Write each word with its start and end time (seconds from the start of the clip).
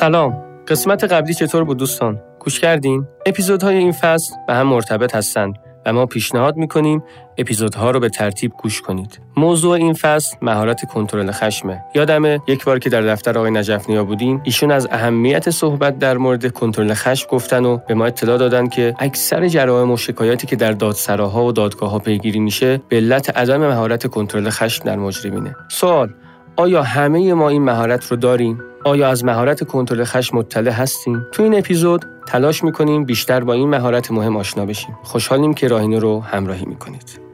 سلام 0.00 0.44
قسمت 0.68 1.04
قبلی 1.04 1.34
چطور 1.34 1.64
بود 1.64 1.78
دوستان 1.78 2.20
گوش 2.38 2.60
کردین 2.60 3.06
اپیزودهای 3.26 3.76
این 3.76 3.92
فصل 3.92 4.34
به 4.46 4.54
هم 4.54 4.66
مرتبط 4.66 5.14
هستند 5.14 5.54
و 5.86 5.92
ما 5.92 6.06
پیشنهاد 6.06 6.56
می‌کنیم 6.56 7.02
اپیزودها 7.38 7.90
رو 7.90 8.00
به 8.00 8.08
ترتیب 8.08 8.52
گوش 8.62 8.80
کنید. 8.80 9.20
موضوع 9.36 9.72
این 9.72 9.92
فصل 9.92 10.36
مهارت 10.42 10.84
کنترل 10.84 11.30
خشمه. 11.30 11.84
یادمه 11.94 12.40
یک 12.48 12.64
بار 12.64 12.78
که 12.78 12.90
در 12.90 13.02
دفتر 13.02 13.38
آقای 13.38 13.50
نجف 13.50 13.86
بودیم 13.86 14.40
ایشون 14.44 14.70
از 14.70 14.88
اهمیت 14.90 15.50
صحبت 15.50 15.98
در 15.98 16.16
مورد 16.16 16.52
کنترل 16.52 16.94
خشم 16.94 17.28
گفتن 17.30 17.64
و 17.64 17.76
به 17.88 17.94
ما 17.94 18.06
اطلاع 18.06 18.38
دادن 18.38 18.68
که 18.68 18.94
اکثر 18.98 19.48
جرائم 19.48 19.90
و 19.90 19.96
شکایاتی 19.96 20.46
که 20.46 20.56
در 20.56 20.72
دادسراها 20.72 21.44
و 21.44 21.52
دادگاه 21.52 21.90
ها 21.90 21.98
پیگیری 21.98 22.40
میشه 22.40 22.80
به 22.88 22.96
علت 22.96 23.36
عدم 23.36 23.66
مهارت 23.66 24.06
کنترل 24.06 24.50
خشم 24.50 24.84
در 24.84 24.96
مجرمینه. 24.96 25.56
سوال 25.68 26.10
آیا 26.56 26.82
همه 26.82 27.34
ما 27.34 27.48
این 27.48 27.62
مهارت 27.62 28.06
رو 28.06 28.16
داریم؟ 28.16 28.62
آیا 28.84 29.08
از 29.08 29.24
مهارت 29.24 29.64
کنترل 29.64 30.04
خشم 30.04 30.36
مطلع 30.36 30.70
هستیم؟ 30.70 31.26
تو 31.32 31.42
این 31.42 31.58
اپیزود 31.58 32.04
تلاش 32.26 32.64
می‌کنیم 32.64 33.04
بیشتر 33.04 33.44
با 33.44 33.52
این 33.52 33.68
مهارت 33.68 34.12
مهم 34.12 34.36
آشنا 34.36 34.66
بشیم. 34.66 34.98
خوشحالیم 35.02 35.54
که 35.54 35.68
راهینه 35.68 35.98
رو 35.98 36.20
همراهی 36.20 36.64
می‌کنید. 36.66 37.29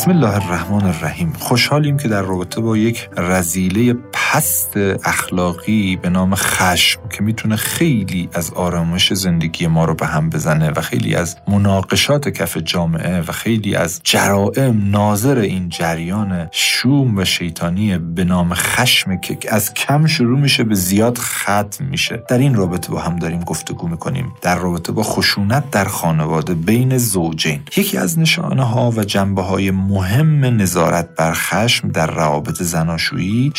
بسم 0.00 0.10
الله 0.10 0.34
الرحمن 0.34 0.84
الرحیم. 0.84 1.32
خوشحالیم 1.38 1.96
که 1.96 2.08
در 2.08 2.22
رابطه 2.22 2.60
با 2.60 2.76
یک 2.76 3.08
رزیله 3.16 3.96
پست 4.32 4.76
اخلاقی 5.04 5.96
به 5.96 6.08
نام 6.08 6.34
خشم 6.34 7.00
که 7.08 7.22
می‌تونه 7.22 7.56
خیلی 7.56 8.28
از 8.32 8.52
آرامش 8.52 9.12
زندگی 9.12 9.66
ما 9.66 9.84
رو 9.84 9.94
به 9.94 10.06
هم 10.06 10.30
بزنه 10.30 10.70
و 10.70 10.80
خیلی 10.80 11.14
از 11.14 11.36
مناقشات 11.48 12.28
کف 12.28 12.56
جامعه 12.56 13.20
و 13.20 13.32
خیلی 13.32 13.74
از 13.74 14.00
جرائم 14.04 14.90
ناظر 14.90 15.38
این 15.38 15.68
جریان 15.68 16.48
شوم 16.52 17.18
و 17.18 17.24
شیطانی 17.24 17.98
به 17.98 18.24
نام 18.24 18.54
خشم 18.54 19.16
که 19.16 19.54
از 19.54 19.74
کم 19.74 20.06
شروع 20.06 20.38
میشه 20.38 20.64
به 20.64 20.74
زیاد 20.74 21.18
ختم 21.18 21.84
میشه. 21.84 22.22
در 22.28 22.38
این 22.38 22.54
رابطه 22.54 22.92
با 22.92 23.00
هم 23.00 23.16
داریم 23.16 23.40
گفتگو 23.40 23.88
می‌کنیم. 23.88 24.32
در 24.42 24.58
رابطه 24.58 24.92
با 24.92 25.02
خشونت 25.02 25.70
در 25.70 25.84
خانواده 25.84 26.54
بین 26.54 26.98
زوجین. 26.98 27.60
یکی 27.76 27.98
از 27.98 28.18
نشانه 28.18 28.64
ها 28.64 28.90
و 28.90 29.04
جنبه 29.04 29.42
های 29.42 29.70
مهم 29.70 30.44
نظارت 30.44 31.08
بر 31.16 31.32
خشم 31.32 31.88
در 31.88 32.06
روابط 32.06 32.62
زناشویی 32.62 33.52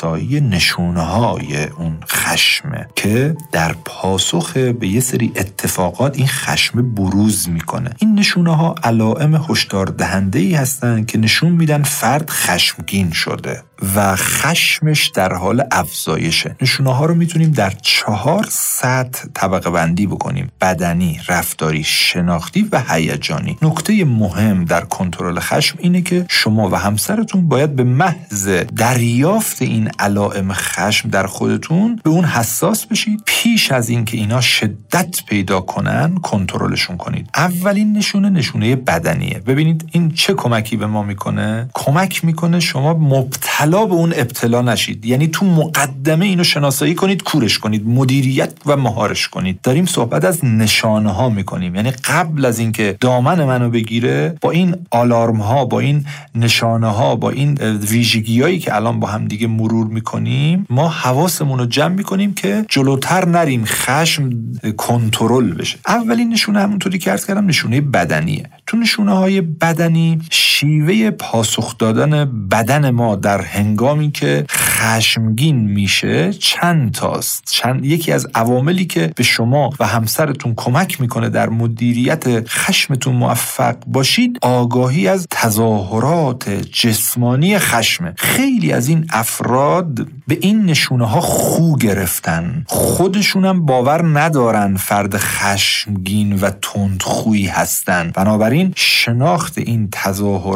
شناسایی 0.00 0.40
نشونه 0.40 1.00
های 1.00 1.64
اون 1.64 1.98
خشمه 2.08 2.88
که 2.96 3.36
در 3.52 3.72
پاسخ 3.84 4.52
به 4.56 4.88
یه 4.88 5.00
سری 5.00 5.32
اتفاقات 5.36 6.16
این 6.16 6.26
خشم 6.26 6.94
بروز 6.94 7.48
می‌کنه. 7.48 7.90
این 7.98 8.18
نشونه 8.18 8.56
ها 8.56 8.74
علائم 8.84 9.34
هشدار 9.48 9.86
دهنده 9.86 10.38
ای 10.38 10.54
هستند 10.54 11.06
که 11.06 11.18
نشون 11.18 11.52
میدن 11.52 11.82
فرد 11.82 12.30
خشمگین 12.30 13.10
شده. 13.10 13.62
و 13.94 14.16
خشمش 14.16 15.08
در 15.08 15.32
حال 15.32 15.64
افزایشه. 15.70 16.56
نشونه 16.62 16.94
ها 16.94 17.06
رو 17.06 17.14
می‌تونیم 17.14 17.50
در 17.50 17.70
چهار 17.82 18.46
سطح 18.50 19.28
طبقه 19.34 19.70
بندی 19.70 20.06
بکنیم. 20.06 20.50
بدنی 20.60 21.20
رفتاری 21.28 21.84
شناختی 21.84 22.68
و 22.72 22.82
هیجانی. 22.88 23.58
نکته 23.62 24.04
مهم 24.04 24.64
در 24.64 24.80
کنترل 24.80 25.40
خشم 25.40 25.78
اینه 25.80 26.02
که 26.02 26.26
شما 26.28 26.68
و 26.70 26.74
همسرتون 26.74 27.48
باید 27.48 27.76
به 27.76 27.84
محض 27.84 28.48
دریافت 28.76 29.62
این 29.62 29.90
علائم 29.98 30.52
خشم 30.52 31.08
در 31.08 31.26
خودتون 31.26 32.00
به 32.04 32.10
اون 32.10 32.24
حساس 32.24 32.86
بشید. 32.86 33.22
پیش 33.26 33.72
از 33.72 33.88
اینکه 33.88 34.16
اینا 34.16 34.40
شدت 34.40 35.24
پیدا 35.26 35.60
کنن 35.60 36.14
کنترلشون 36.14 36.96
کنید. 36.96 37.30
اولین 37.34 37.96
نشونه 37.96 38.30
نشونه 38.30 38.76
بدنیه. 38.76 39.38
ببینید 39.38 39.88
این 39.92 40.10
چه 40.10 40.34
کمکی 40.34 40.76
به 40.76 40.86
ما 40.86 41.02
می‌کنه؟ 41.02 41.70
کمک 41.74 42.24
می‌کنه 42.24 42.60
شما 42.60 42.94
مبتلا 42.94 43.69
به 43.70 43.94
اون 43.94 44.12
ابتلا 44.16 44.62
نشید. 44.62 45.06
یعنی 45.06 45.26
تو 45.26 45.46
مقدمه 45.46 46.26
اینو 46.26 46.44
شناسایی 46.44 46.94
کنید 46.94 47.22
کورش 47.22 47.58
کنید 47.58 47.86
مدیریت 47.86 48.52
و 48.66 48.76
مهارش 48.76 49.28
کنید. 49.28 49.60
داریم 49.62 49.86
صحبت 49.86 50.24
از 50.24 50.44
نشانه 50.44 51.10
ها 51.12 51.28
می‌کنیم. 51.28 51.74
یعنی 51.74 51.90
قبل 51.90 52.44
از 52.44 52.58
اینکه 52.58 52.96
دامن 53.00 53.44
منو 53.44 53.70
بگیره 53.70 54.34
با 54.40 54.50
این 54.50 54.76
آلارم 54.90 55.36
ها 55.36 55.64
با 55.64 55.80
این 55.80 56.04
نشانه 56.34 56.86
ها 56.86 57.16
با 57.16 57.30
این 57.30 57.54
ویژگی 57.90 58.42
هایی 58.42 58.58
که 58.58 58.74
الان 58.74 59.00
با 59.00 59.08
هم 59.08 59.28
دیگه 59.28 59.46
مرور 59.46 59.86
می‌کنیم 59.86 60.66
ما 60.70 60.88
حواسمون 60.88 61.58
رو 61.58 61.66
جمع 61.66 61.94
می‌کنیم 61.94 62.34
که 62.34 62.64
جلوتر 62.68 63.28
نریم 63.28 63.64
خشم 63.64 64.30
کنترل 64.76 65.52
بشه. 65.52 65.78
اولین 65.86 66.28
نشونه 66.28 66.60
همونطوری 66.60 66.98
که 66.98 67.10
ارز 67.10 67.26
کردم 67.26 67.46
نشونه 67.46 67.80
بدنیه. 67.80 68.50
تو 68.66 68.76
نشونه 68.76 69.12
های 69.12 69.40
بدنی 69.40 70.18
شیوه 70.60 71.10
پاسخ 71.10 71.78
دادن 71.78 72.24
بدن 72.50 72.90
ما 72.90 73.16
در 73.16 73.40
هنگامی 73.40 74.10
که 74.10 74.44
خشمگین 74.50 75.56
میشه 75.56 76.32
چند 76.32 76.92
تاست؟ 76.92 77.42
چند 77.50 77.84
یکی 77.84 78.12
از 78.12 78.26
عواملی 78.34 78.84
که 78.84 79.12
به 79.16 79.22
شما 79.22 79.70
و 79.80 79.86
همسرتون 79.86 80.54
کمک 80.56 81.00
می‌کنه 81.00 81.28
در 81.28 81.48
مدیریت 81.48 82.48
خشمتون 82.48 83.14
موفق 83.14 83.76
باشید 83.86 84.38
آگاهی 84.42 85.08
از 85.08 85.26
تظاهرات 85.30 86.50
جسمانی 86.50 87.58
خشمه 87.58 88.14
خیلی 88.16 88.72
از 88.72 88.88
این 88.88 89.06
افراد 89.10 90.06
به 90.28 90.38
این 90.40 90.64
نشونه 90.64 91.08
ها 91.08 91.20
خو 91.20 91.76
گرفتن. 91.76 92.64
خودشونم 92.66 93.66
باور 93.66 94.20
ندارن 94.20 94.76
فرد 94.76 95.16
خشمگین 95.16 96.36
و 96.36 96.50
تندخویی 96.62 97.46
هستن. 97.46 98.10
بنابراین 98.14 98.72
شناخت 98.76 99.58
این 99.58 99.88
تظاهرات 99.92 100.49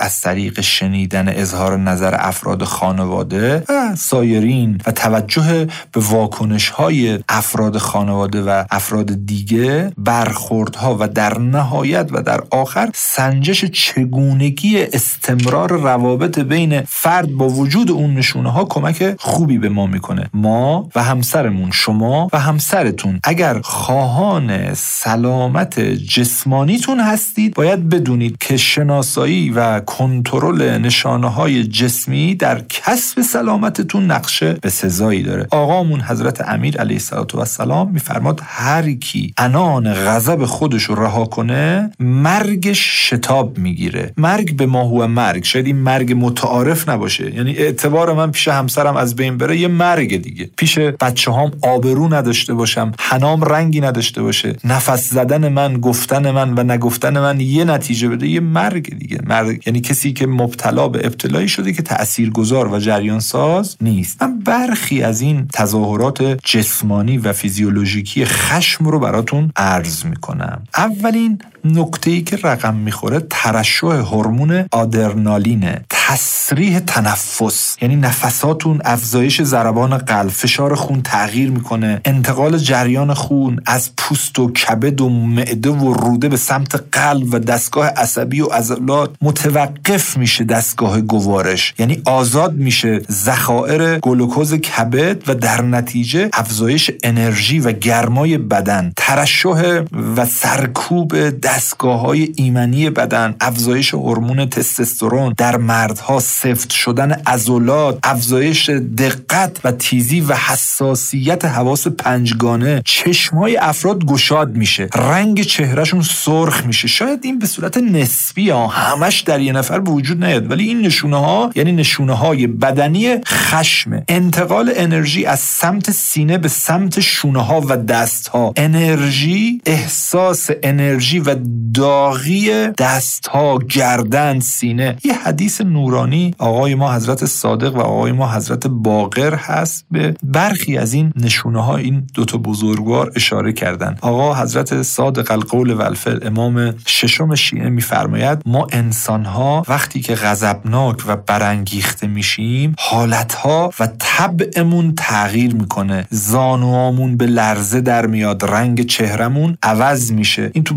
از 0.00 0.20
طریق 0.20 0.60
شنیدن 0.60 1.28
اظهار 1.28 1.78
نظر 1.78 2.14
افراد 2.18 2.64
خانواده 2.64 3.64
و 3.68 3.96
سایرین 3.96 4.80
و 4.86 4.92
توجه 4.92 5.66
به 5.92 6.00
واکنش 6.00 6.68
های 6.68 7.18
افراد 7.28 7.78
خانواده 7.78 8.42
و 8.42 8.64
افراد 8.70 9.26
دیگه 9.26 9.92
برخوردها 9.98 10.96
و 11.00 11.08
در 11.08 11.38
نهایت 11.38 12.08
و 12.12 12.22
در 12.22 12.40
آخر 12.50 12.90
سنجش 12.94 13.64
چگونگی 13.64 14.82
استمرار 14.82 15.72
روابط 15.72 16.38
بین 16.38 16.80
فرد 16.80 17.30
با 17.30 17.48
وجود 17.48 17.90
اون 17.90 18.14
نشونه 18.14 18.52
ها 18.52 18.64
کمک 18.64 19.14
خوبی 19.18 19.58
به 19.58 19.68
ما 19.68 19.86
می‌کنه. 19.86 20.30
ما 20.34 20.88
و 20.94 21.02
همسرمون 21.02 21.70
شما 21.70 22.28
و 22.32 22.38
همسرتون. 22.38 23.20
اگر 23.24 23.60
خواهان 23.60 24.74
سلامت 24.74 25.80
جسمانیتون 25.80 27.00
هستید 27.00 27.54
باید 27.54 27.88
بدونید 27.88 28.36
که 28.40 28.56
شناسایی 28.56 29.37
و 29.38 29.80
کنترل 29.80 30.78
نشانه 30.78 31.28
های 31.28 31.64
جسمی 31.64 32.34
در 32.34 32.60
کسب 32.68 33.20
سلامتتون 33.20 34.10
نقشه 34.10 34.52
به 34.52 34.70
سزایی 34.70 35.22
داره. 35.22 35.46
آقامون 35.50 36.00
حضرت 36.00 36.48
امیر 36.48 36.76
علیه 36.76 37.00
السلام 37.34 37.90
میفرماد 37.90 38.40
هر 38.44 38.92
کی 38.92 39.34
انان 39.38 39.94
غضب 39.94 40.44
خودش 40.44 40.82
رو 40.82 40.94
رها 40.94 41.24
کنه 41.24 41.90
مرگش 42.00 43.08
شتاب 43.08 43.58
می‌گیره. 43.58 44.12
مرگ 44.16 44.56
به 44.56 44.66
ما 44.66 44.82
هو 44.82 45.06
مرگ. 45.06 45.44
شاید 45.44 45.66
این 45.66 45.76
مرگ 45.76 46.14
متعارف 46.16 46.88
نباشه. 46.88 47.34
یعنی 47.34 47.52
اعتبار 47.56 48.12
من 48.12 48.30
پیش 48.30 48.48
همسرم 48.48 48.96
از 48.96 49.16
بین 49.16 49.36
بره 49.36 49.58
یه 49.58 49.68
مرگ 49.68 50.22
دیگه. 50.22 50.50
پیش 50.56 50.78
بچه 50.78 51.30
هام 51.30 51.52
آبرو 51.62 52.14
نداشته 52.14 52.54
باشم 52.54 52.92
حنام 52.98 53.44
رنگی 53.44 53.80
نداشته 53.80 54.22
باشه. 54.22 54.56
نفس 54.64 55.10
زدن 55.10 55.48
من 55.48 55.80
گفتن 55.80 56.30
من 56.30 56.58
و 56.58 56.62
نگفتن 56.62 57.20
من 57.20 57.40
یه 57.40 57.64
نتیجه 57.64 58.08
بده 58.08 58.28
یه 58.28 58.40
مرگ 58.40 58.98
دیگه. 58.98 59.17
مرگ 59.26 59.66
یعنی 59.66 59.80
کسی 59.80 60.12
که 60.12 60.26
مبتلا 60.26 60.88
به 60.88 61.06
ابتلایی 61.06 61.48
شده 61.48 61.72
که 61.72 61.82
تاثیرگذار 61.82 62.72
و 62.72 62.78
جریان 62.78 63.20
ساز 63.20 63.76
نیست. 63.80 64.22
من 64.22 64.38
برخی 64.38 65.02
از 65.02 65.20
این 65.20 65.46
تظاهرات 65.52 66.22
جسمانی 66.44 67.18
و 67.18 67.32
فیزیولوژیکی 67.32 68.24
خشم 68.24 68.84
رو 68.84 68.98
براتون 68.98 69.52
عرض 69.56 70.04
می‌کنم. 70.04 70.62
اولین 70.76 71.38
نکته 71.64 72.10
ای 72.10 72.22
که 72.22 72.36
رقم 72.36 72.74
می‌خوره 72.74 73.26
ترشح 73.30 73.86
هورمون 73.86 74.64
آدرنالینه 74.72 75.84
تسریح 75.90 76.78
تنفس. 76.78 77.76
یعنی 77.82 77.96
نفساتون 77.96 78.80
افزایش 78.84 79.42
ضربان 79.42 79.98
قلب 79.98 80.30
فشار 80.30 80.74
خون 80.74 81.02
تغییر 81.02 81.50
می‌کنه. 81.50 82.00
انتقال 82.04 82.58
جریان 82.58 83.14
خون 83.14 83.60
از 83.66 83.90
پوست 83.96 84.38
و 84.38 84.52
کبد 84.52 85.00
و 85.00 85.08
معده 85.08 85.70
و 85.70 85.92
روده 85.92 86.28
به 86.28 86.36
سمت 86.36 86.84
قلب 86.92 87.34
و 87.34 87.38
دستگاه 87.38 87.86
عصبی 87.86 88.40
و 88.40 88.46
عضلات 88.46 89.10
متوقف 89.22 90.16
میشه 90.16 90.44
دستگاه 90.44 91.00
گوارش. 91.00 91.74
یعنی 91.78 92.02
آزاد 92.04 92.54
میشه 92.54 93.00
ذخایر 93.10 93.98
گلوکوز 93.98 94.54
کبد 94.54 95.28
و 95.28 95.34
در 95.34 95.62
نتیجه 95.62 96.30
افزایش 96.32 96.90
انرژی 97.02 97.58
و 97.58 97.72
گرمای 97.72 98.38
بدن. 98.38 98.92
ترشح 98.96 99.80
و 100.16 100.26
سرکوب 100.26 101.30
دستگاه 101.48 102.00
های 102.00 102.32
ایمنی 102.36 102.90
بدن 102.90 103.34
افزایش 103.40 103.94
هورمون 103.94 104.48
تستوسترون 104.48 105.34
در 105.36 105.56
مردها 105.56 106.20
سفت 106.20 106.70
شدن 106.70 107.12
عضلات 107.12 107.98
افزایش 108.02 108.70
دقت 108.70 109.60
و 109.64 109.72
تیزی 109.72 110.20
و 110.20 110.34
حساسیت 110.34 111.44
حواس 111.44 111.86
پنجگانه 111.86 112.82
چشمای 112.84 113.56
افراد 113.56 114.04
گشاد 114.04 114.56
میشه. 114.56 114.88
رنگ 114.94 115.42
چهرهشون 115.42 116.02
سرخ 116.02 116.66
میشه. 116.66 116.88
شاید 116.88 117.20
این 117.22 117.38
به 117.38 117.46
صورت 117.46 117.76
نسبی 117.76 118.50
ها 118.50 118.66
همش 118.66 119.20
در 119.20 119.40
یه 119.40 119.52
نفر 119.52 119.80
به 119.80 119.90
وجود 119.90 120.24
نیاد. 120.24 120.50
ولی 120.50 120.68
این 120.68 120.80
نشونه 120.80 121.16
ها 121.16 121.50
یعنی 121.54 121.72
نشونه 121.72 122.16
های 122.16 122.46
بدنی 122.46 123.16
خشم 123.26 124.02
انتقال 124.08 124.72
انرژی 124.76 125.26
از 125.26 125.40
سمت 125.40 125.90
سینه 125.90 126.38
به 126.38 126.48
سمت 126.48 127.00
شونه 127.00 127.44
ها 127.44 127.60
و 127.60 127.76
دست 127.76 128.28
ها 128.28 128.52
انرژی 128.56 129.60
احساس 129.66 130.50
انرژی 130.62 131.18
و 131.18 131.37
داغی 131.74 132.68
دست 132.78 133.26
ها 133.26 133.58
گردن 133.58 134.40
سینه. 134.40 134.96
یه 135.04 135.14
حدیث 135.14 135.60
نورانی 135.60 136.34
آقای 136.38 136.74
ما 136.74 136.94
حضرت 136.94 137.24
صادق 137.24 137.76
و 137.76 137.80
آقای 137.80 138.12
ما 138.12 138.32
حضرت 138.32 138.66
باقر 138.66 139.34
هست 139.34 139.86
به 139.90 140.14
برخی 140.22 140.78
از 140.78 140.92
این 140.92 141.12
نشونه 141.16 141.64
ها 141.64 141.76
این 141.76 142.06
دوتا 142.14 142.38
بزرگوار 142.38 143.12
اشاره 143.16 143.52
کردن. 143.52 143.96
آقا 144.00 144.34
حضرت 144.34 144.82
صادق 144.82 145.30
القول 145.30 145.70
و 145.70 145.94
امام 146.22 146.74
ششم 146.86 147.34
شیعه 147.34 147.68
میفرماید 147.68 148.42
ما 148.46 148.66
انسان 148.72 149.24
ها 149.24 149.62
وقتی 149.68 150.00
که 150.00 150.14
غضبناک 150.14 151.04
و 151.06 151.16
برانگیخته 151.16 152.06
میشیم 152.06 152.74
حالت 152.78 153.34
ها 153.34 153.72
و 153.80 153.88
طبعمون 153.98 154.94
تغییر 154.96 155.54
می‌کنه. 155.54 156.06
زانوامون 156.10 157.16
به 157.16 157.26
لرزه 157.26 157.80
در 157.80 158.06
میاد 158.06 158.44
رنگ 158.44 158.86
چهرمون 158.86 159.58
عوض 159.62 160.12
میشه. 160.12 160.50
این 160.54 160.64
تو 160.64 160.74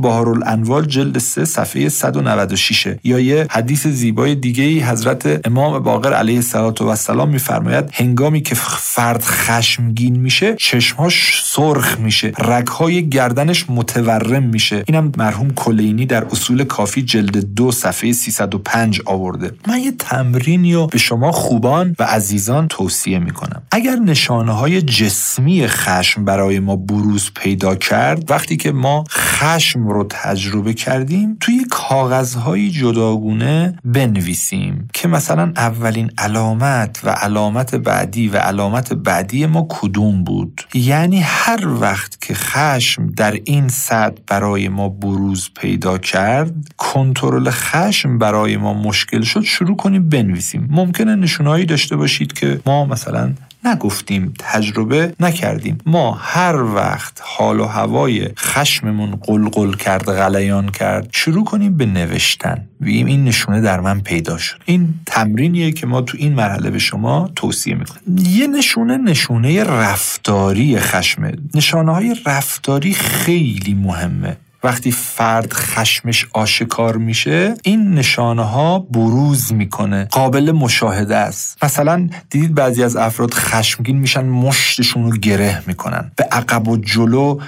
بهارالانوار 0.55 0.85
جلد 0.85 1.17
3 1.17 1.45
صفحه 1.45 1.89
196 1.89 2.87
یا 3.03 3.19
یه 3.19 3.47
حدیث 3.49 3.87
زیبای 3.87 4.35
دیگه 4.35 4.63
ای 4.63 4.79
حضرت 4.79 5.47
امام 5.47 5.79
باقر 5.79 6.13
علیه 6.13 6.41
السلام 6.81 7.29
میفرماید 7.29 7.89
هنگامی 7.93 8.41
که 8.41 8.55
فرد 8.79 9.23
خشمگین 9.23 10.19
میشه 10.19 10.55
چشمهاش 10.55 11.43
سرخ 11.45 11.99
میشه 11.99 12.33
رگهای 12.39 13.09
گردنش 13.09 13.65
متورم 13.69 14.43
میشه. 14.43 14.83
اینم 14.87 15.11
مرحوم 15.17 15.49
کلینی 15.53 16.05
در 16.05 16.25
اصول 16.25 16.63
کافی 16.63 17.01
جلد 17.01 17.37
دو 17.37 17.71
صفحه 17.71 18.13
305 18.13 19.01
آورده. 19.05 19.51
من 19.67 19.79
یه 19.79 19.91
تمرینی 19.91 20.73
رو 20.73 20.87
به 20.87 20.97
شما 20.97 21.31
خوبان 21.31 21.95
و 21.99 22.03
عزیزان 22.03 22.67
توصیه 22.67 23.19
می‌کنم. 23.19 23.61
اگر 23.71 23.95
نشانه 23.95 24.51
های 24.51 24.81
جسمی 24.81 25.67
خشم 25.67 26.25
برای 26.25 26.59
ما 26.59 26.75
بروز 26.75 27.31
پیدا 27.35 27.75
کرد 27.75 28.31
وقتی 28.31 28.57
که 28.57 28.71
ما 28.71 29.03
خشم 29.09 29.87
رو 29.87 30.03
تجربه 30.09 30.40
کردیم 30.73 31.37
توی 31.39 31.65
کاغذهای 31.69 32.69
جداگونه 32.69 33.77
بنویسیم 33.85 34.87
که 34.93 35.07
مثلا 35.07 35.53
اولین 35.57 36.11
علامت 36.17 37.01
و 37.03 37.09
علامت 37.09 37.75
بعدی 37.75 38.27
و 38.27 38.37
علامت 38.37 38.93
بعدی 38.93 39.45
ما 39.45 39.67
کدوم 39.69 40.23
بود. 40.23 40.61
یعنی 40.73 41.19
هر 41.19 41.67
وقت 41.67 42.21
که 42.21 42.33
خشم 42.33 43.07
در 43.07 43.39
این 43.45 43.67
صد 43.67 44.19
برای 44.27 44.69
ما 44.69 44.89
بروز 44.89 45.49
پیدا 45.55 45.97
کرد 45.97 46.53
کنترل 46.77 47.49
خشم 47.49 48.17
برای 48.17 48.57
ما 48.57 48.73
مشکل 48.73 49.21
شد 49.21 49.41
شروع 49.41 49.75
کنیم 49.75 50.09
بنویسیم. 50.09 50.67
ممکنه 50.71 51.15
نشونهایی 51.15 51.65
داشته 51.65 51.95
باشید 51.95 52.33
که 52.33 52.61
ما 52.65 52.85
مثلا 52.85 53.33
نگفتیم 53.65 54.33
تجربه 54.39 55.13
نکردیم. 55.19 55.77
ما 55.85 56.11
هر 56.11 56.55
وقت 56.55 57.21
حال 57.21 57.59
و 57.59 57.65
هوای 57.65 58.29
خشممون 58.37 59.15
قلقل 59.15 59.73
کرد 59.73 60.03
غلیان 60.03 60.69
کرد 60.69 61.09
شروع 61.11 61.45
کنیم 61.45 61.77
به 61.77 61.85
نوشتن. 61.85 62.67
بگیم 62.81 63.07
این 63.07 63.23
نشونه 63.23 63.61
در 63.61 63.79
من 63.79 63.99
پیدا 63.99 64.37
شد. 64.37 64.57
این 64.65 64.93
تمرینیه 65.05 65.71
که 65.71 65.87
ما 65.87 66.01
تو 66.01 66.17
این 66.19 66.33
مرحله 66.33 66.69
به 66.69 66.79
شما 66.79 67.29
توصیه 67.35 67.75
می‌کنیم. 67.75 68.17
یه 68.17 68.47
نشونه 68.47 68.97
نشونه 68.97 69.63
رفتاری 69.63 70.79
خشمه 70.79 71.33
نشانه 71.55 71.93
های 71.93 72.15
رفتاری 72.25 72.93
خیلی 72.93 73.73
مهمه. 73.73 74.37
وقتی 74.63 74.91
فرد 74.91 75.53
خشمش 75.53 76.27
آشکار 76.33 76.97
میشه 76.97 77.55
این 77.63 77.93
نشانه 77.93 78.43
ها 78.43 78.79
بروز 78.79 79.53
می‌کنه 79.53 80.07
قابل 80.11 80.51
مشاهده 80.51 81.15
است. 81.15 81.63
مثلا 81.63 82.09
دیدید 82.29 82.55
بعضی 82.55 82.83
از 82.83 82.95
افراد 82.95 83.33
خشمگین 83.33 83.97
میشن 83.97 84.25
مشتشون 84.25 85.11
رو 85.11 85.17
گره 85.17 85.63
می‌کنن. 85.67 86.11
به 86.15 86.23
عقب 86.23 86.67
و 86.67 86.77
جلو 86.77 87.39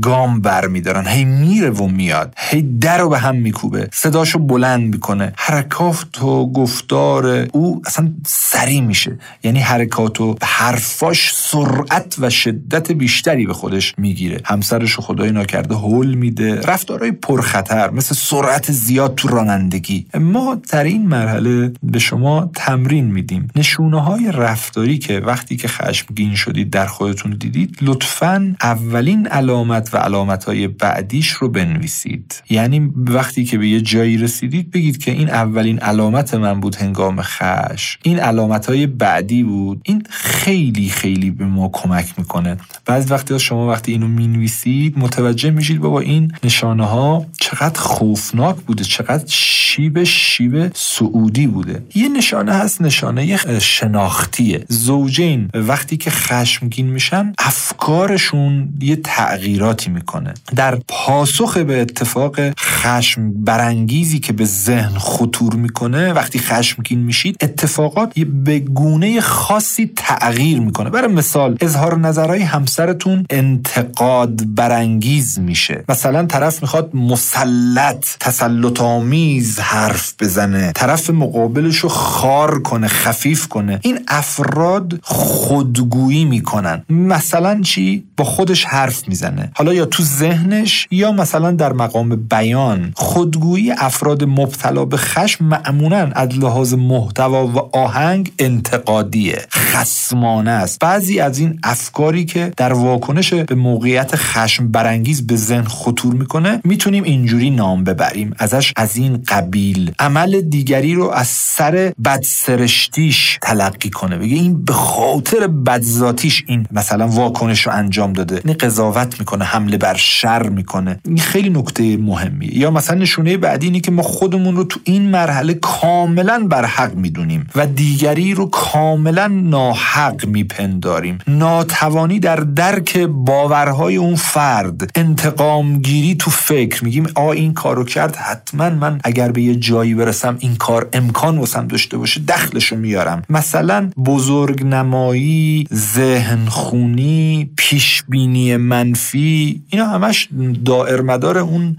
گام 0.00 0.40
بر 0.40 0.66
میدارن 0.66 1.06
هی 1.06 1.24
میره 1.24 1.70
و 1.70 1.86
میاد. 1.86 2.34
هی 2.36 2.62
در 2.62 2.98
رو 2.98 3.08
به 3.08 3.18
هم 3.18 3.36
میکوبه. 3.36 3.88
صداشو 3.92 4.38
بلند 4.38 4.94
می‌کنه. 4.94 5.32
حرکات 5.36 6.22
و 6.22 6.52
گفتار 6.52 7.48
او 7.52 7.82
اصلا 7.86 8.12
سریع 8.26 8.80
میشه. 8.80 9.18
یعنی 9.44 9.60
حرکات 9.60 10.20
و 10.20 10.36
حرفاش 10.42 11.32
سرعت 11.34 12.16
و 12.18 12.30
شدت 12.30 12.92
بیشتری 12.92 13.46
به 13.46 13.54
خودش 13.54 13.94
می‌گیره. 13.98 14.40
همسرش 14.44 14.96
خدای 14.96 15.30
ناکرده 15.30 15.74
هول 15.74 16.14
میده. 16.14 16.47
رفتارهای 16.54 17.12
پرخطر 17.12 17.90
مثل 17.90 18.14
سرعت 18.14 18.72
زیاد 18.72 19.14
تو 19.14 19.28
رانندگی. 19.28 20.06
ما 20.14 20.60
در 20.70 20.84
این 20.84 21.06
مرحله 21.06 21.72
به 21.82 21.98
شما 21.98 22.50
تمرین 22.54 23.04
میدیم. 23.04 23.48
نشونه 23.56 24.02
های 24.02 24.32
رفتاری 24.32 24.98
که 24.98 25.20
وقتی 25.20 25.56
که 25.56 25.68
خشمگین 25.68 26.34
شدید 26.34 26.70
در 26.70 26.86
خودتون 26.86 27.36
دیدید 27.40 27.78
لطفا 27.82 28.54
اولین 28.62 29.26
علامت 29.26 29.94
و 29.94 29.96
علامت 29.96 30.44
های 30.44 30.68
بعدیش 30.68 31.28
رو 31.28 31.48
بنویسید. 31.48 32.42
یعنی 32.50 32.92
وقتی 32.96 33.44
که 33.44 33.58
به 33.58 33.68
یه 33.68 33.80
جایی 33.80 34.16
رسیدید 34.16 34.70
بگید 34.70 34.98
که 34.98 35.10
این 35.10 35.30
اولین 35.30 35.78
علامت 35.78 36.34
من 36.34 36.60
بود 36.60 36.74
هنگام 36.74 37.22
خش 37.22 37.98
این 38.02 38.18
علامت 38.18 38.66
های 38.66 38.86
بعدی 38.86 39.42
بود. 39.42 39.80
این 39.84 40.02
خیلی 40.10 40.88
خیلی 40.88 41.30
به 41.30 41.44
ما 41.44 41.70
کمک 41.72 42.14
می‌کنه. 42.18 42.56
بعض 42.86 43.10
وقتی 43.10 43.38
شما 43.38 43.68
وقتی 43.68 43.92
اینو 43.92 44.08
می‌نویسید 44.08 44.98
متوجه 44.98 45.50
میشید 45.50 45.80
بابا 45.80 46.00
این 46.00 46.32
نشانه 46.44 46.84
ها 46.86 47.26
چقدر 47.40 47.80
خوفناک 47.80 48.56
بوده 48.56 48.84
چقدر 48.84 49.24
شیب 49.26 50.04
شیب 50.04 50.70
سعودی 50.74 51.46
بوده. 51.46 51.82
یه 51.94 52.08
نشانه 52.08 52.52
هست 52.52 52.80
نشانه 52.80 53.36
شناختیه. 53.58 54.64
زوجین 54.68 55.50
وقتی 55.54 55.96
که 55.96 56.10
خشمگین 56.10 56.86
میشن 56.86 57.32
افکارشون 57.38 58.68
یه 58.80 58.96
تغییراتی 58.96 59.90
می‌کنه. 59.90 60.34
در 60.56 60.78
پاسخ 60.88 61.56
به 61.56 61.80
اتفاق 61.80 62.36
خشم 62.58 63.44
برانگیزی 63.44 64.20
که 64.20 64.32
به 64.32 64.44
ذهن 64.44 64.98
خطور 64.98 65.54
می‌کنه 65.54 66.12
وقتی 66.12 66.38
خشمگین 66.38 66.98
میشید 66.98 67.36
اتفاقات 67.40 68.18
یه 68.18 68.24
به 68.24 68.58
گونه 68.58 69.20
خاصی 69.20 69.90
تغییر 69.96 70.60
می‌کنه. 70.60 70.90
برای 70.90 71.12
مثال 71.12 71.56
اظهار 71.60 71.98
نظرهای 71.98 72.42
همسرتون 72.42 73.24
انتقاد 73.30 74.54
برانگیز 74.54 75.38
میشه. 75.38 75.84
مثلا 75.88 76.26
طرف 76.28 76.62
می‌خواد 76.62 76.90
مسلط 76.94 78.06
تسلط 78.20 78.80
آمیز 78.80 79.58
حرف 79.58 80.14
بزنه. 80.20 80.72
طرف 80.72 81.10
مقابلش 81.10 81.76
رو 81.76 81.88
خار 81.88 82.62
کنه 82.62 82.88
خفیف 82.88 83.48
کنه. 83.48 83.80
این 83.82 83.98
افراد 84.08 85.00
خودگویی 85.02 86.24
می‌کنن. 86.24 86.82
مثلا 86.90 87.60
چی؟ 87.60 88.04
با 88.16 88.24
خودش 88.24 88.64
حرف 88.64 89.08
می‌زنه. 89.08 89.52
حالا 89.56 89.74
یا 89.74 89.84
تو 89.84 90.02
ذهنش 90.02 90.88
یا 90.90 91.12
مثلا 91.12 91.50
در 91.50 91.72
مقام 91.72 92.16
بیان. 92.16 92.92
خودگویی 92.96 93.70
افراد 93.70 94.24
مبتلا 94.24 94.84
به 94.84 94.96
خشم 94.96 95.44
معمولا 95.44 96.10
از 96.14 96.28
لحاظ 96.38 96.74
محتوا 96.74 97.46
و 97.46 97.76
آهنگ 97.76 98.32
انتقادیه. 98.38 99.46
خسمانه 99.52 100.50
است. 100.50 100.78
بعضی 100.78 101.20
از 101.20 101.38
این 101.38 101.60
افکاری 101.62 102.24
که 102.24 102.52
در 102.56 102.72
واکنش 102.72 103.34
به 103.34 103.54
موقعیت 103.54 104.16
خشم 104.16 104.68
برانگیز 104.68 105.26
به 105.26 105.36
ذهن 105.36 105.64
خطور 105.64 106.14
می‌کنه 106.18 106.60
می‌تونیم 106.64 107.04
اینجوری 107.04 107.50
نام 107.50 107.84
ببریم. 107.84 108.34
ازش 108.38 108.72
از 108.76 108.96
این 108.96 109.22
قبیل 109.28 109.92
عمل 109.98 110.40
دیگری 110.40 110.94
رو 110.94 111.10
از 111.10 111.26
سر 111.28 111.92
بدسرشتیش 112.04 113.38
تلقی 113.42 113.90
کنه. 113.90 114.18
بگه 114.18 114.36
این 114.36 114.64
به 114.64 114.72
خاطر 114.72 115.46
بدذاتیش 115.46 116.44
این 116.46 116.66
مثلا 116.72 117.08
واکنش 117.08 117.66
رو 117.66 117.72
انجام 117.72 118.12
داده. 118.12 118.42
این 118.44 118.54
قضاوت 118.60 119.18
می‌کنه 119.18 119.44
حمله 119.44 119.76
بر 119.76 119.94
شر 119.96 120.48
می‌کنه. 120.48 121.00
این 121.04 121.18
خیلی 121.18 121.50
نکته 121.50 121.96
مهمیه. 121.96 122.58
یا 122.58 122.70
مثلا 122.70 122.98
نشونه 122.98 123.36
بعدی 123.36 123.66
اینه 123.66 123.80
که 123.80 123.90
ما 123.90 124.02
خودمون 124.02 124.56
رو 124.56 124.64
تو 124.64 124.80
این 124.84 125.02
مرحله 125.02 125.54
کاملا 125.54 126.46
بر 126.50 126.64
حق 126.64 126.94
می‌دونیم 126.94 127.46
و 127.54 127.66
دیگری 127.66 128.34
رو 128.34 128.46
کاملا 128.46 129.26
ناحق 129.26 130.26
میپنداریم. 130.26 131.18
ناتوانی 131.28 132.20
در 132.20 132.36
درک 132.36 132.98
باورهای 132.98 133.96
اون 133.96 134.14
فرد 134.14 134.90
انتقامگیری 134.94 136.07
تو 136.14 136.30
فکر 136.30 136.84
میگیم 136.84 137.06
آ 137.14 137.30
این 137.30 137.54
کارو 137.54 137.84
کرد 137.84 138.16
حتما 138.16 138.70
من 138.70 139.00
اگر 139.04 139.32
به 139.32 139.42
یه 139.42 139.54
جایی 139.54 139.94
برسم 139.94 140.36
این 140.40 140.56
کار 140.56 140.88
امکان 140.92 141.38
واسم 141.38 141.66
داشته 141.66 141.96
باشه 141.96 142.20
دخلشو 142.20 142.76
میارم. 142.76 143.22
مثلا 143.28 143.90
بزرگ 144.04 144.64
نمایی 144.64 145.66
ذهن 145.74 146.46
خونی 146.46 147.50
پیش 147.56 148.02
بینی 148.08 148.56
منفی 148.56 149.62
اینا 149.68 149.86
همش 149.86 150.28
دائر 150.64 151.00
مدار 151.00 151.38
اون 151.38 151.76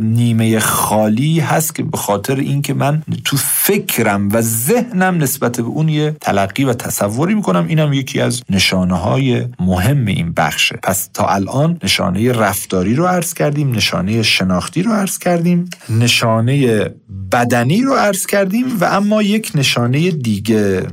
نیمه 0.00 0.58
خالی 0.58 1.40
هست 1.40 1.74
که 1.74 1.82
به 1.82 1.96
خاطر 1.96 2.36
اینکه 2.36 2.74
من 2.74 3.02
تو 3.24 3.36
فکرم 3.36 4.28
و 4.32 4.40
ذهنم 4.40 5.22
نسبت 5.22 5.56
به 5.56 5.66
اون 5.66 5.88
یه 5.88 6.16
تلقی 6.20 6.64
و 6.64 6.72
تصوری 6.72 7.34
می‌کنم. 7.34 7.66
اینم 7.68 7.92
یکی 7.92 8.20
از 8.20 8.42
نشانه 8.50 8.94
های 8.94 9.44
مهم 9.60 10.06
این 10.06 10.32
بخشه. 10.32 10.78
پس 10.82 11.10
تا 11.14 11.26
الان 11.26 11.78
نشانه 11.84 12.32
رفتاری 12.32 12.94
رو 12.94 13.06
عرض 13.06 13.34
کردیم. 13.34 13.65
نشانه 13.72 14.22
شناختی 14.22 14.82
رو 14.82 14.92
عرض 14.92 15.18
کردیم 15.18 15.68
نشانه 15.88 16.84
بدنی 17.32 17.82
رو 17.82 17.94
عرض 17.94 18.26
کردیم 18.26 18.64
و 18.80 18.84
اما 18.84 19.22
یک 19.22 19.52
نشانه 19.54 20.10
دیگه. 20.10 20.86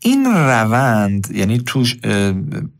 این 0.00 0.24
روند 0.24 1.28
یعنی 1.34 1.58
تو 1.58 1.84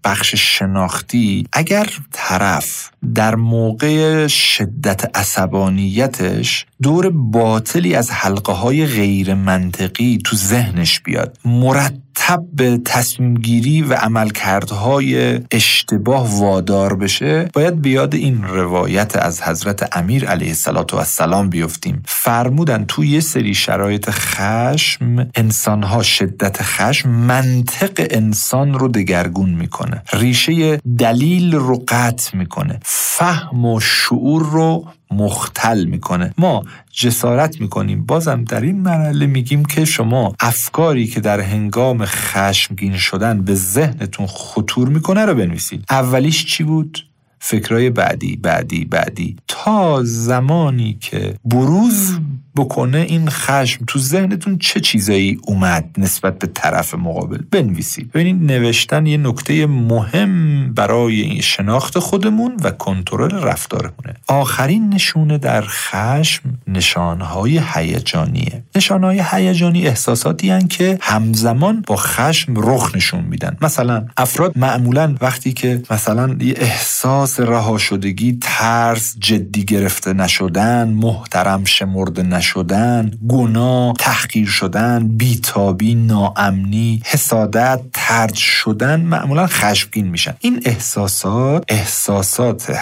بخش 0.04 0.34
شناختی 0.34 1.46
اگر 1.52 1.86
طرف 2.12 2.90
در 3.14 3.34
موقع 3.34 4.26
شدت 4.26 5.18
عصبانیتش 5.18 6.66
دور 6.82 7.10
باطلی 7.10 7.94
از 7.94 8.10
حلقه 8.10 8.52
های 8.52 8.86
غیر 8.86 9.34
منطقی 9.34 10.18
تو 10.24 10.36
ذهنش 10.36 11.00
بیاد. 11.00 11.38
مرتب 11.44 12.44
به 12.52 12.80
تصمیم 12.84 13.34
گیری 13.34 13.82
و 13.82 13.94
عملکردهای 13.94 15.40
اشتباه 15.50 16.40
وادار 16.40 16.96
بشه 16.96 17.48
باید 17.52 17.82
بیاد 17.82 18.14
این 18.14 18.44
روایت 18.44 19.16
از 19.16 19.42
حضرت 19.42 19.96
امیر 19.96 20.26
علیه 20.26 20.54
السلام 20.98 21.50
بیفتیم. 21.50 22.02
فرمودن 22.06 22.84
تو 22.84 23.04
یه 23.04 23.20
سری 23.20 23.54
شرایط 23.54 24.10
خشم 24.10 25.30
انسانها 25.34 26.02
شدت 26.02 26.62
خشم 26.62 27.08
منطق 27.10 28.06
انسان 28.10 28.74
رو 28.74 28.88
دگرگون 28.88 29.50
می‌کنه. 29.50 30.02
ریشه 30.12 30.76
دلیل 30.98 31.54
رو 31.54 31.84
قطع 31.88 32.36
می‌کنه. 32.36 32.80
فهم 32.96 33.64
و 33.64 33.80
شعور 33.80 34.42
رو 34.42 34.86
مختل 35.10 35.84
می‌کنه. 35.84 36.34
ما 36.38 36.64
جسارت 36.92 37.60
می‌کنیم. 37.60 38.06
بازم 38.06 38.44
در 38.44 38.60
این 38.60 38.80
مرحله 38.80 39.26
میگیم 39.26 39.64
که 39.64 39.84
شما 39.84 40.34
افکاری 40.40 41.06
که 41.06 41.20
در 41.20 41.40
هنگام 41.40 42.04
خشمگین 42.04 42.96
شدن 42.96 43.42
به 43.42 43.54
ذهنتون 43.54 44.26
خطور 44.26 44.88
می‌کنه 44.88 45.24
رو 45.24 45.34
بنویسید. 45.34 45.84
اولیش 45.90 46.46
چی 46.46 46.64
بود؟ 46.64 47.06
فکرای 47.38 47.90
بعدی 47.90 48.36
بعدی 48.36 48.84
بعدی. 48.84 49.36
تا 49.48 50.04
زمانی 50.04 50.98
که 51.00 51.34
بروز 51.44 52.18
بکنه 52.56 52.98
این 52.98 53.28
خشم 53.28 53.84
تو 53.86 53.98
ذهنتون 53.98 54.58
چه 54.58 54.80
چیزایی 54.80 55.38
اومد 55.42 55.84
نسبت 55.98 56.38
به 56.38 56.46
طرف 56.46 56.94
مقابل؟ 56.94 57.38
بنویسید. 57.50 58.12
ببینید 58.12 58.52
نوشتن 58.52 59.06
یه 59.06 59.16
نکته 59.16 59.66
مهم 59.66 60.74
برای 60.74 61.20
این 61.20 61.40
شناخت 61.40 61.98
خودمون 61.98 62.56
و 62.62 62.70
کنترل 62.70 63.42
رفتارمونه. 63.42 64.14
آخرین 64.28 64.94
نشونه 64.94 65.38
در 65.38 65.64
خشم 65.66 66.58
نشانهای 66.68 67.60
هیجانیه. 67.74 68.64
نشانهای 68.76 69.22
هیجانی 69.30 69.86
احساساتی 69.86 70.50
هن 70.50 70.68
که 70.68 70.98
همزمان 71.00 71.84
با 71.86 71.96
خشم 71.96 72.52
رخ 72.56 72.96
نشون 72.96 73.24
میدن. 73.24 73.56
مثلا 73.60 74.06
افراد 74.16 74.58
معمولا 74.58 75.14
وقتی 75.20 75.52
که 75.52 75.82
مثلا 75.90 76.36
یه 76.40 76.54
احساس 76.56 77.40
رها 77.40 77.78
شدگی 77.78 78.38
ترس 78.42 79.16
جدی 79.18 79.64
گرفته 79.64 80.12
نشدن 80.12 80.88
محترم 80.88 81.64
شمرده 81.64 82.22
نشدن 82.22 82.43
شدن 82.44 83.10
گناه 83.28 83.94
تحقیر 83.98 84.46
شدن 84.46 85.08
بیتابی 85.08 85.94
ناامنی 85.94 87.02
حسادت 87.04 87.80
ترد 87.92 88.34
شدن 88.34 89.00
معمولا 89.00 89.46
خشمگین 89.46 90.06
میشن. 90.06 90.34
این 90.40 90.60
احساسات 90.64 91.64
احساسات 91.68 92.72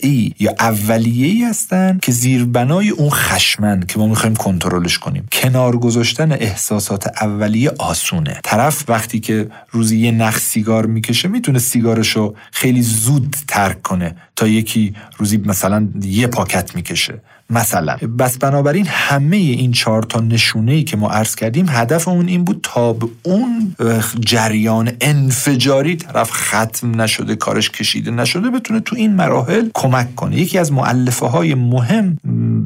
ای 0.00 0.34
یا 0.38 0.54
اولیه 0.60 1.26
ای 1.26 1.44
هستن 1.44 1.98
که 2.02 2.12
زیربنای 2.12 2.88
اون 2.88 3.10
خشمن 3.10 3.80
که 3.88 3.98
ما 3.98 4.06
می‌خوایم 4.06 4.36
کنترلش 4.36 4.98
کنیم. 4.98 5.28
کنار 5.32 5.76
گذاشتن 5.76 6.32
احساسات 6.32 7.22
اولیه 7.22 7.72
آسونه. 7.78 8.40
طرف 8.44 8.84
وقتی 8.88 9.20
که 9.20 9.48
روزی 9.70 9.98
یه 9.98 10.10
نخ 10.10 10.38
سیگار 10.38 10.86
می‌کشه 10.86 11.28
می‌تونه 11.28 11.58
سیگارشو 11.58 12.34
خیلی 12.52 12.82
زود 12.82 13.36
ترک 13.48 13.82
کنه 13.82 14.16
تا 14.36 14.48
یکی 14.48 14.94
روزی 15.16 15.36
مثلا 15.36 15.88
یه 16.02 16.26
پاکت 16.26 16.74
می‌کشه. 16.74 17.22
مثلا. 17.50 17.96
بس 18.18 18.38
بنابراین 18.38 18.86
همه 18.88 19.36
این 19.36 19.72
چهار 19.72 20.02
تا 20.02 20.20
نشونه 20.20 20.72
ای 20.72 20.84
که 20.84 20.96
ما 20.96 21.10
عرض 21.10 21.34
کردیم 21.34 21.66
هدف 21.68 22.08
اون 22.08 22.28
این 22.28 22.44
بود 22.44 22.60
تا 22.62 22.92
به 22.92 23.06
اون 23.22 23.76
جریان 24.20 24.92
انفجاری 25.00 25.96
طرف 25.96 26.30
ختم 26.30 27.00
نشده 27.00 27.36
کارش 27.36 27.70
کشیده 27.70 28.10
نشده 28.10 28.50
بتونه 28.50 28.80
تو 28.80 28.96
این 28.96 29.14
مراحل 29.14 29.68
کمک 29.74 30.14
کنه. 30.14 30.36
یکی 30.36 30.58
از 30.58 30.72
معلفه 30.72 31.26
های 31.26 31.54
مهم 31.54 32.18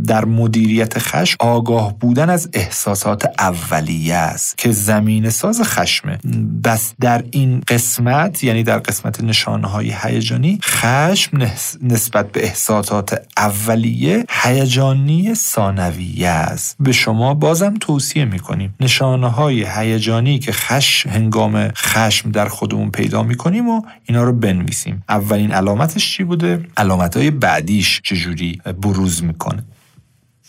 در 0.06 0.24
مدیریت 0.24 0.98
خشم 0.98 1.36
آگاه 1.40 1.98
بودن 1.98 2.30
از 2.30 2.48
احساسات 2.52 3.24
اولیه 3.38 4.14
است 4.14 4.58
که 4.58 4.72
زمین 4.72 5.30
ساز 5.30 5.62
خشمه. 5.62 6.18
بس 6.64 6.94
در 7.00 7.24
این 7.30 7.62
قسمت 7.68 8.44
یعنی 8.44 8.62
در 8.62 8.78
قسمت 8.78 9.20
نشانه 9.20 9.68
های 9.68 9.94
هیجانی 10.02 10.58
خشم 10.62 11.50
نسبت 11.82 12.32
به 12.32 12.44
احساسات 12.44 13.22
اولیه 13.36 14.24
هیجان 14.30 14.76
هیجانی 14.76 15.34
ثانویه 15.34 16.28
است. 16.28 16.76
به 16.80 16.92
شما 16.92 17.34
بازم 17.34 17.74
توصیه 17.80 18.24
می‌کنیم. 18.24 18.74
نشانه 18.80 19.28
های 19.28 19.66
هیجانی 19.76 20.38
که 20.38 20.52
خش 20.52 21.06
هنگام 21.06 21.68
خشم 21.68 22.30
در 22.30 22.48
خودمون 22.48 22.90
پیدا 22.90 23.22
می‌کنیم 23.22 23.68
و 23.68 23.82
اینا 24.04 24.24
رو 24.24 24.32
بنویسیم. 24.32 25.04
اولین 25.08 25.52
علامتش 25.52 26.16
چی 26.16 26.24
بوده؟ 26.24 26.60
علامت 26.76 27.16
های 27.16 27.30
بعدیش 27.30 28.00
چجوری 28.04 28.60
بروز 28.82 29.24
می‌کنه؟ 29.24 29.64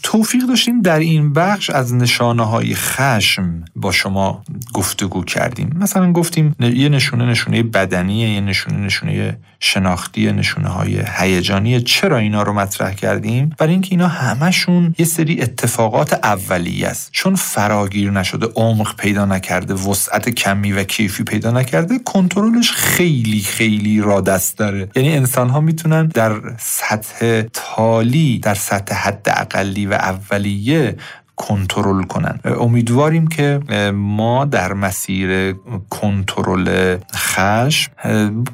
توفیق 0.04 0.46
داشتیم 0.46 0.82
در 0.82 1.00
این 1.00 1.34
بخش 1.34 1.70
از 1.70 1.94
نشانه 1.94 2.44
های 2.44 2.76
خشم 2.76 3.66
با 3.76 3.92
شما 3.92 4.44
گفتگو 4.74 5.24
کردیم. 5.24 5.78
مثلا 5.80 6.12
گفتیم 6.12 6.56
یه 6.60 6.90
نشونه 6.90 7.26
نشونه 7.26 7.64
بدنیه 7.64 8.30
یه 8.30 8.42
نشونه 8.42 8.78
نشونه 8.78 9.38
شناختی 9.60 10.32
نشونه 10.32 10.68
های 10.68 11.04
هیجانی 11.18 11.82
چرا 11.82 12.18
اینا 12.18 12.44
رو 12.44 12.54
مطرح 12.54 12.94
کردیم؟ 12.94 13.56
برای 13.58 13.74
اینکه 13.74 13.92
اینا 13.92 14.08
همشون 14.08 14.96
یه 14.98 15.06
سری 15.06 15.42
اتفاقات 15.42 16.14
اولیه 16.14 16.88
است. 16.88 17.10
چون 17.12 17.36
فراگیر 17.36 18.12
نشده 18.12 18.48
عمق 18.56 18.96
پیدا 18.96 19.26
نکرده 19.26 19.74
وسعت 19.74 20.30
کمی 20.30 20.72
و 20.72 20.84
کیفی 20.84 21.24
پیدا 21.24 21.52
نکرده 21.52 22.00
کنترلش 22.00 22.72
خیلی 22.72 23.40
خیلی 23.40 24.02
را 24.02 24.22
دست 24.22 24.58
داره. 24.58 24.90
یعنی 24.96 25.16
انسان 25.16 25.50
ها 25.50 25.60
می‌تونن 25.60 26.06
در 26.06 26.42
سطح 26.58 27.42
تالی 27.54 28.40
در 28.40 28.56
سطح 28.56 28.96
حد 28.96 29.30
اقلی 29.30 29.87
و 29.90 29.94
اولیه 29.94 30.98
کنترل 31.38 32.04
کنن 32.04 32.40
امیدواریم 32.46 33.28
که 33.28 33.60
ما 33.94 34.46
در 34.46 34.74
مسیر 34.74 35.56
کنترل 35.90 36.98
خشم 37.16 37.92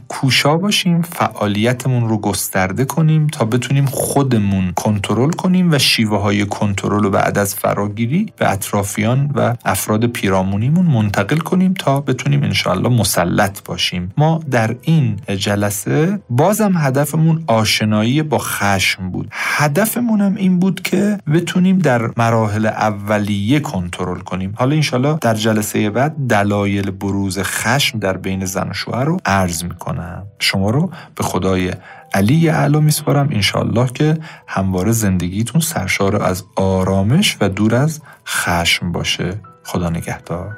کوشا 0.07 0.57
باشیم 0.57 1.01
فعالیتمون 1.01 2.09
رو 2.09 2.17
گسترده 2.17 2.85
کنیم 2.85 3.27
تا 3.27 3.45
بتونیم 3.45 3.85
خودمون 3.85 4.71
کنترل 4.75 5.31
کنیم 5.31 5.71
و 5.71 5.79
شیوه 5.79 6.17
های 6.17 6.45
کنترل 6.45 7.03
رو 7.03 7.09
بعد 7.09 7.37
از 7.37 7.55
فراگیری 7.55 8.33
به 8.37 8.51
اطرافیان 8.51 9.31
و 9.35 9.55
افراد 9.65 10.05
پیرامونیمون 10.05 10.85
منتقل 10.85 11.37
کنیم 11.37 11.73
تا 11.73 12.01
بتونیم 12.01 12.43
انشاءالله 12.43 12.89
مسلط 12.89 13.63
باشیم. 13.65 14.13
ما 14.17 14.39
در 14.51 14.75
این 14.81 15.19
جلسه 15.37 16.19
بازم 16.29 16.73
هدفمون 16.77 17.43
آشنایی 17.47 18.23
با 18.23 18.37
خشم 18.37 19.09
بود. 19.09 19.27
هدفمون 19.31 20.21
هم 20.21 20.35
این 20.35 20.59
بود 20.59 20.81
که 20.81 21.17
بتونیم 21.33 21.79
در 21.79 22.11
مراحل 22.17 22.72
اولیه 22.73 23.59
کنترل 23.59 24.19
کنیم. 24.19 24.53
حالا 24.57 24.75
انشالله 24.75 25.17
در 25.21 25.33
جلسه 25.33 25.89
بعد 25.89 26.15
دلایل 26.29 26.91
بروز 26.91 27.39
خشم 27.39 27.99
در 27.99 28.17
بین 28.17 28.45
زن 28.45 28.69
و 28.69 28.73
شوهر 28.73 29.03
رو 29.03 29.17
عرض 29.25 29.63
می‌کنم. 29.63 30.27
شما 30.39 30.69
رو 30.69 30.91
به 31.15 31.23
خدای 31.23 31.73
علی 32.13 32.49
اعلا 32.49 32.79
میسپارم. 32.79 33.29
انشالله 33.31 33.87
که 33.87 34.17
همواره 34.47 34.91
زندگیتون 34.91 35.61
سرشار 35.61 36.23
از 36.23 36.43
آرامش 36.55 37.37
و 37.41 37.49
دور 37.49 37.75
از 37.75 38.01
خشم 38.27 38.91
باشه. 38.91 39.41
خدا 39.63 39.89
نگهدار. 39.89 40.55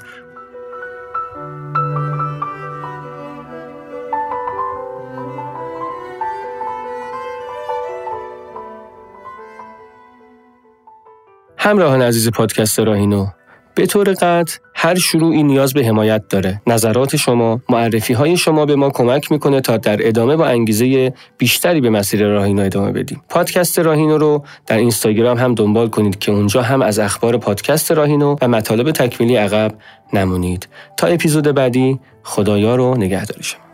همراهان 11.66 12.02
عزیز 12.02 12.30
پادکست 12.30 12.80
راهینو 12.80 13.28
به 13.76 13.86
طور 13.86 14.14
قطع 14.14 14.58
هر 14.76 14.96
شروعی 14.96 15.44
نیاز 15.44 15.74
به 15.74 15.86
حمایت 15.86 16.28
داره. 16.28 16.62
نظرات 16.68 17.16
شما 17.16 17.62
معرفی 17.70 18.14
های 18.14 18.38
شما 18.38 18.66
به 18.66 18.76
ما 18.76 18.90
کمک 18.90 19.32
می‌کنه 19.32 19.62
تا 19.62 19.78
در 19.78 20.08
ادامه 20.08 20.36
با 20.36 20.46
انگیزه 20.46 21.14
بیشتری 21.38 21.82
به 21.82 21.90
مسیر 21.90 22.28
راهینو 22.28 22.62
ادامه 22.64 22.92
بدیم. 22.92 23.22
پادکست 23.30 23.80
راهینو 23.80 24.18
رو 24.18 24.44
در 24.68 24.78
اینستاگرام 24.78 25.38
هم 25.38 25.56
دنبال 25.56 25.90
کنید 25.90 26.20
که 26.20 26.32
اونجا 26.32 26.62
هم 26.62 26.82
از 26.82 27.00
اخبار 27.00 27.38
پادکست 27.38 27.92
راهینو 27.92 28.36
و 28.42 28.48
مطالب 28.48 28.92
تکمیلی 28.92 29.36
عقب 29.36 29.72
نمونید. 30.14 30.68
تا 30.98 31.08
اپیزود 31.08 31.44
بعدی 31.44 32.00
خدایا 32.24 32.76
رو 32.76 32.98
نگهداری 32.98 33.44
شما. 33.44 33.65